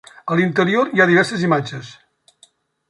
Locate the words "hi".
0.95-1.03